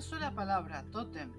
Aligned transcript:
sola 0.00 0.32
palabra, 0.32 0.84
tótem, 0.90 1.30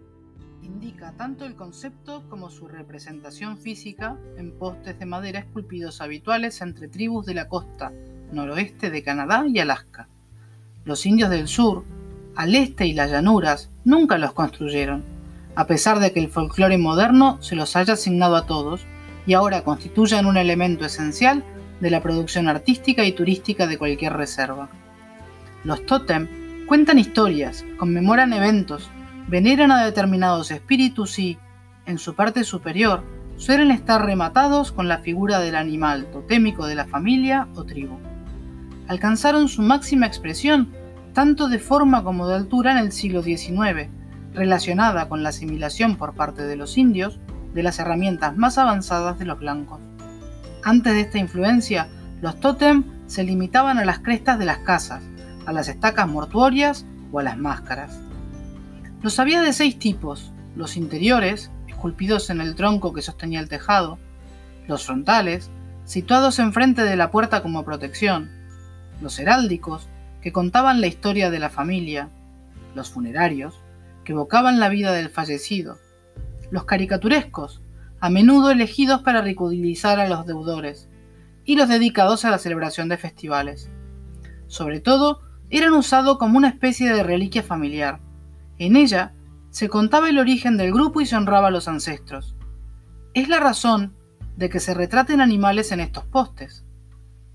indica 0.62 1.12
tanto 1.18 1.46
el 1.46 1.56
concepto 1.56 2.24
como 2.30 2.50
su 2.50 2.68
representación 2.68 3.58
física 3.58 4.18
en 4.38 4.58
postes 4.58 4.98
de 4.98 5.06
madera 5.06 5.40
esculpidos 5.40 6.00
habituales 6.00 6.62
entre 6.62 6.88
tribus 6.88 7.26
de 7.26 7.34
la 7.34 7.50
costa 7.50 7.92
noroeste 8.32 8.92
de 8.92 9.04
Canadá 9.04 9.46
y 9.48 9.60
Alaska. 9.60 10.08
Los 10.86 11.06
indios 11.06 11.30
del 11.30 11.50
sur, 11.50 11.84
al 12.36 12.56
este 12.56 12.88
y 12.88 12.94
las 12.94 13.12
llanuras, 13.12 13.72
nunca 13.84 14.18
los 14.18 14.32
construyeron, 14.32 15.04
a 15.56 15.68
pesar 15.68 16.00
de 16.00 16.14
que 16.14 16.22
el 16.22 16.30
folclore 16.30 16.78
moderno 16.78 17.42
se 17.42 17.56
los 17.56 17.76
haya 17.76 17.94
asignado 17.94 18.38
a 18.38 18.46
todos 18.46 18.86
y 19.28 19.34
ahora 19.34 19.64
constituyen 19.64 20.26
un 20.28 20.38
elemento 20.38 20.86
esencial 20.86 21.44
de 21.82 21.90
la 21.90 22.02
producción 22.02 22.48
artística 22.48 23.04
y 23.04 23.12
turística 23.12 23.68
de 23.68 23.78
cualquier 23.78 24.14
reserva. 24.14 24.70
Los 25.66 25.86
tótem 25.86 26.45
cuentan 26.68 26.98
historias, 26.98 27.64
conmemoran 27.78 28.34
eventos, 28.34 28.90
veneran 29.28 29.72
a 29.72 29.84
determinados 29.84 30.52
espíritus 30.52 31.20
y, 31.20 31.38
en 31.86 31.98
su 31.98 32.16
parte 32.16 32.44
superior, 32.44 33.04
suelen 33.38 33.72
estar 33.72 34.04
rematados 34.04 34.72
con 34.72 34.88
la 34.88 35.00
figura 35.00 35.40
del 35.40 35.56
animal 35.56 36.08
totémico 36.12 36.66
de 36.66 36.76
la 36.76 36.86
familia 36.86 37.48
o 37.56 37.66
tribu. 37.66 37.98
Alcanzaron 38.88 39.48
su 39.48 39.62
máxima 39.62 40.08
expresión 40.08 40.74
tanto 41.14 41.48
de 41.48 41.60
forma 41.60 42.04
como 42.04 42.28
de 42.28 42.36
altura 42.36 42.72
en 42.72 42.78
el 42.80 42.92
siglo 42.92 43.22
XIX, 43.22 43.90
relacionada 44.34 45.08
con 45.08 45.24
la 45.24 45.30
asimilación 45.30 45.96
por 45.96 46.14
parte 46.14 46.44
de 46.44 46.56
los 46.56 46.78
indios 46.78 47.20
de 47.54 47.64
las 47.64 47.80
herramientas 47.80 48.36
más 48.36 48.58
avanzadas 48.58 49.18
de 49.18 49.26
los 49.26 49.40
blancos. 49.40 49.80
Antes 50.64 50.94
de 50.94 51.02
esta 51.02 51.20
influencia, 51.20 51.88
los 52.22 52.40
tótem 52.40 52.84
se 53.08 53.24
limitaban 53.24 53.78
a 53.78 53.86
las 53.86 54.00
crestas 54.00 54.40
de 54.40 54.46
las 54.46 54.58
casas, 54.60 55.04
a 55.46 55.54
las 55.54 55.68
estacas 55.68 56.08
mortuorias 56.08 56.86
o 57.12 57.20
a 57.20 57.24
las 57.24 57.38
máscaras. 57.38 58.00
Los 59.02 59.20
había 59.20 59.42
de 59.42 59.54
seis 59.54 59.78
tipos, 59.78 60.32
los 60.56 60.78
interiores, 60.78 61.52
esculpidos 61.68 62.30
en 62.30 62.42
el 62.42 62.56
tronco 62.56 62.94
que 62.94 63.02
sostenía 63.02 63.40
el 63.40 63.50
tejado, 63.50 64.00
los 64.68 64.86
frontales, 64.86 65.52
situados 65.84 66.40
enfrente 66.40 66.84
de 66.84 66.96
la 66.96 67.12
puerta 67.12 67.44
como 67.44 67.64
protección, 67.64 68.32
los 69.02 69.20
heráldicos, 69.20 69.88
que 70.22 70.32
contaban 70.32 70.82
la 70.82 70.88
historia 70.88 71.30
de 71.30 71.38
la 71.38 71.50
familia, 71.50 72.10
los 72.74 72.90
funerarios, 72.90 73.60
que 74.04 74.14
evocaban 74.14 74.60
la 74.60 74.70
vida 74.70 74.92
del 74.92 75.10
fallecido, 75.10 75.78
los 76.50 76.66
caricaturescos, 76.66 77.62
a 78.00 78.10
menudo 78.10 78.50
elegidos 78.50 79.02
para 79.02 79.22
ridiculizar 79.22 80.00
a 80.00 80.08
los 80.10 80.26
deudores, 80.26 80.90
y 81.44 81.56
los 81.56 81.70
dedicados 81.70 82.26
a 82.26 82.32
la 82.32 82.40
celebración 82.40 82.90
de 82.90 82.98
festivales. 82.98 83.70
Sobre 84.48 84.80
todo, 84.80 85.22
eran 85.50 85.74
usados 85.74 86.18
como 86.18 86.38
una 86.38 86.50
especie 86.50 86.92
de 86.92 87.04
reliquia 87.04 87.44
familiar, 87.44 88.00
en 88.58 88.76
ella 88.76 89.14
se 89.50 89.70
contaba 89.70 90.10
el 90.10 90.20
origen 90.20 90.58
del 90.58 90.72
grupo 90.72 91.02
y 91.02 91.06
se 91.06 91.16
honraba 91.16 91.50
a 91.50 91.52
los 91.52 91.68
ancestros. 91.68 92.36
Es 93.14 93.28
la 93.30 93.40
razón 93.40 93.96
de 94.38 94.50
que 94.50 94.60
se 94.60 94.74
retraten 94.74 95.22
animales 95.22 95.72
en 95.72 95.80
estos 95.80 96.06
postes. 96.06 96.66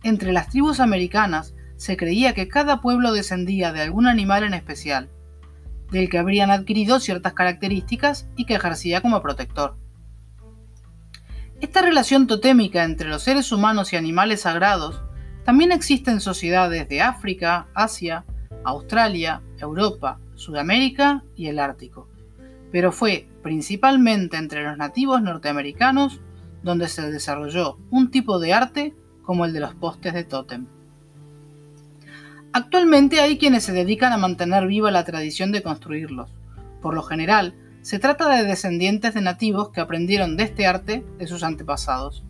Entre 0.03 0.33
las 0.33 0.49
tribus 0.49 0.81
americanas 0.81 1.55
se 1.77 1.97
creía 1.97 2.35
que 2.35 2.49
cada 2.49 2.81
pueblo 2.81 3.13
descendía 3.13 3.73
de 3.73 3.83
algún 3.83 4.07
animal 4.07 4.45
en 4.45 4.55
especial, 4.55 5.11
del 5.91 6.09
que 6.09 6.19
habrían 6.19 6.51
adquirido 6.51 7.01
ciertas 7.01 7.33
características 7.33 8.29
y 8.37 8.45
que 8.45 8.55
ejercía 8.55 9.01
como 9.01 9.23
protector. 9.23 9.77
Esta 11.61 11.83
relación 11.83 12.27
totémica 12.27 12.85
entre 12.85 13.09
los 13.09 13.23
seres 13.23 13.53
humanos 13.53 13.93
y 13.93 13.97
animales 13.97 14.43
sagrados 14.43 15.03
también 15.45 15.73
existe 15.73 16.11
en 16.11 16.21
sociedades 16.21 16.89
de 16.89 17.03
África, 17.03 17.69
Asia, 17.75 18.25
Australia, 18.65 19.43
Europa, 19.59 20.19
Sudamérica 20.35 21.23
y 21.37 21.47
el 21.47 21.59
Ártico, 21.59 22.09
pero 22.73 22.93
fue 22.93 23.29
principalmente 23.43 24.37
entre 24.37 24.63
los 24.65 24.77
nativos 24.77 25.23
norteamericanos 25.23 26.21
donde 26.63 26.89
se 26.89 27.11
desarrolló 27.11 27.79
un 27.91 28.11
tipo 28.11 28.39
de 28.39 28.53
arte 28.53 28.95
como 29.23 29.45
el 29.45 29.53
de 29.53 29.61
los 29.61 29.75
postes 29.75 30.13
de 30.13 30.25
tótem. 30.25 30.67
Actualmente 32.53 33.21
hay 33.21 33.39
quienes 33.39 33.65
se 33.65 33.73
dedican 33.73 34.13
a 34.13 34.19
mantener 34.19 34.67
viva 34.67 34.91
la 34.91 35.05
tradición 35.05 35.53
de 35.53 35.63
construirlos. 35.63 36.31
Por 36.83 36.95
lo 36.95 37.03
general, 37.03 37.55
se 37.83 37.99
trata 37.99 38.29
de 38.29 38.45
descendientes 38.45 39.15
de 39.15 39.21
nativos 39.21 39.71
que 39.71 39.81
aprendieron 39.81 40.37
de 40.37 40.45
este 40.45 40.67
arte 40.67 41.05
de 41.19 41.27
sus 41.27 41.45
antepasados. 41.45 42.25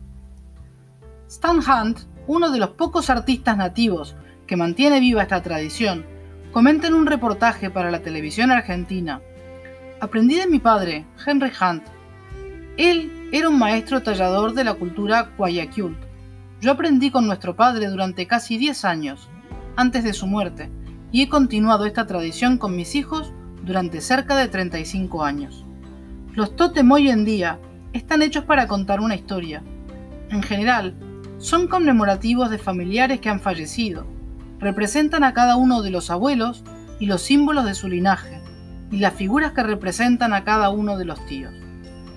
Stan 1.26 1.58
Hunt, 1.58 2.00
uno 2.30 2.52
de 2.52 2.60
los 2.60 2.70
pocos 2.70 3.10
artistas 3.10 3.56
nativos 3.56 4.14
que 4.46 4.56
mantiene 4.56 5.00
viva 5.00 5.22
esta 5.22 5.42
tradición, 5.42 6.04
Comenta 6.52 6.88
en 6.88 6.94
un 6.94 7.06
reportaje 7.06 7.70
para 7.70 7.92
la 7.92 8.02
televisión 8.02 8.50
argentina. 8.50 9.20
Aprendí 10.00 10.34
de 10.34 10.48
mi 10.48 10.58
padre, 10.58 11.06
Henry 11.24 11.50
Hunt. 11.60 11.84
Él 12.76 13.28
era 13.30 13.48
un 13.48 13.56
maestro 13.56 14.02
tallador 14.02 14.54
de 14.54 14.64
la 14.64 14.74
cultura 14.74 15.30
Guayaquil. 15.36 15.96
Yo 16.60 16.72
aprendí 16.72 17.12
con 17.12 17.28
nuestro 17.28 17.54
padre 17.54 17.86
durante 17.86 18.26
casi 18.26 18.58
10 18.58 18.84
años, 18.84 19.28
antes 19.76 20.02
de 20.02 20.12
su 20.12 20.26
muerte, 20.26 20.70
y 21.12 21.22
he 21.22 21.28
continuado 21.28 21.86
esta 21.86 22.06
tradición 22.08 22.58
con 22.58 22.74
mis 22.74 22.96
hijos 22.96 23.32
durante 23.62 24.00
cerca 24.00 24.36
de 24.36 24.48
35 24.48 25.22
años. 25.22 25.64
Los 26.34 26.56
tótem 26.56 26.90
hoy 26.90 27.10
en 27.10 27.24
día 27.24 27.60
están 27.92 28.22
hechos 28.22 28.44
para 28.44 28.66
contar 28.66 29.00
una 29.00 29.14
historia. 29.14 29.62
En 30.30 30.42
general, 30.42 30.94
son 31.40 31.68
conmemorativos 31.68 32.50
de 32.50 32.58
familiares 32.58 33.20
que 33.20 33.30
han 33.30 33.40
fallecido, 33.40 34.06
representan 34.58 35.24
a 35.24 35.32
cada 35.32 35.56
uno 35.56 35.80
de 35.80 35.90
los 35.90 36.10
abuelos 36.10 36.62
y 36.98 37.06
los 37.06 37.22
símbolos 37.22 37.64
de 37.64 37.74
su 37.74 37.88
linaje, 37.88 38.42
y 38.90 38.98
las 38.98 39.14
figuras 39.14 39.52
que 39.52 39.62
representan 39.62 40.34
a 40.34 40.44
cada 40.44 40.68
uno 40.68 40.98
de 40.98 41.06
los 41.06 41.24
tíos. 41.24 41.54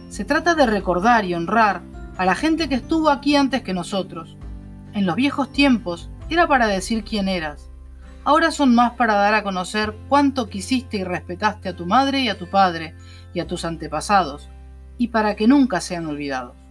Se 0.09 0.25
trata 0.25 0.55
de 0.55 0.65
recordar 0.65 1.23
y 1.23 1.35
honrar 1.35 1.81
a 2.17 2.25
la 2.25 2.35
gente 2.35 2.67
que 2.67 2.75
estuvo 2.75 3.09
aquí 3.09 3.37
antes 3.37 3.61
que 3.61 3.73
nosotros. 3.73 4.35
En 4.93 5.05
los 5.05 5.15
viejos 5.15 5.53
tiempos 5.53 6.09
era 6.29 6.45
para 6.47 6.67
decir 6.67 7.05
quién 7.05 7.29
eras. 7.29 7.69
Ahora 8.25 8.51
son 8.51 8.75
más 8.75 8.91
para 8.91 9.13
dar 9.13 9.35
a 9.35 9.43
conocer 9.43 9.95
cuánto 10.09 10.49
quisiste 10.49 10.97
y 10.97 11.03
respetaste 11.05 11.69
a 11.69 11.75
tu 11.77 11.85
madre 11.85 12.19
y 12.19 12.29
a 12.29 12.37
tu 12.37 12.49
padre 12.49 12.93
y 13.33 13.39
a 13.39 13.47
tus 13.47 13.63
antepasados, 13.63 14.49
y 14.97 15.07
para 15.07 15.35
que 15.35 15.47
nunca 15.47 15.79
sean 15.79 16.07
olvidados. 16.07 16.62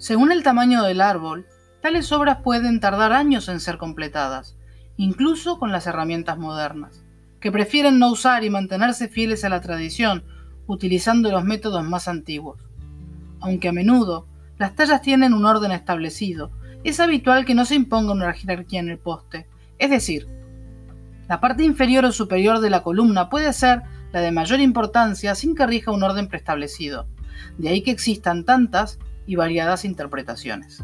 Según 0.00 0.32
el 0.32 0.42
tamaño 0.42 0.82
del 0.82 1.02
árbol, 1.02 1.46
Tales 1.82 2.10
obras 2.10 2.38
pueden 2.42 2.80
tardar 2.80 3.12
años 3.12 3.50
en 3.50 3.60
ser 3.60 3.76
completadas, 3.76 4.56
incluso 4.96 5.58
con 5.58 5.72
las 5.72 5.86
herramientas 5.86 6.38
modernas, 6.38 7.04
que 7.38 7.52
prefieren 7.52 7.98
no 7.98 8.10
usar 8.10 8.42
y 8.42 8.48
mantenerse 8.48 9.08
fieles 9.08 9.44
a 9.44 9.50
la 9.50 9.60
tradición, 9.60 10.24
utilizando 10.66 11.30
los 11.30 11.44
métodos 11.44 11.84
más 11.84 12.08
antiguos. 12.08 12.62
Aunque 13.40 13.68
a 13.68 13.72
menudo 13.72 14.26
las 14.56 14.74
tallas 14.74 15.02
tienen 15.02 15.34
un 15.34 15.44
orden 15.44 15.70
establecido, 15.70 16.50
es 16.82 16.98
habitual 16.98 17.44
que 17.44 17.54
no 17.54 17.66
se 17.66 17.74
imponga 17.74 18.12
una 18.12 18.32
jerarquía 18.32 18.80
en 18.80 18.88
el 18.88 18.98
poste, 18.98 19.48
es 19.78 19.90
decir, 19.90 20.26
la 21.28 21.40
parte 21.40 21.62
inferior 21.62 22.06
o 22.06 22.12
superior 22.12 22.60
de 22.60 22.70
la 22.70 22.82
columna 22.82 23.28
puede 23.28 23.52
ser 23.52 23.82
la 24.12 24.22
de 24.22 24.32
mayor 24.32 24.60
importancia 24.60 25.34
sin 25.34 25.54
que 25.54 25.66
rija 25.66 25.92
un 25.92 26.02
orden 26.02 26.26
preestablecido, 26.26 27.06
de 27.58 27.68
ahí 27.68 27.82
que 27.82 27.90
existan 27.90 28.46
tantas 28.46 28.98
y 29.30 29.36
variadas 29.36 29.84
interpretaciones. 29.84 30.82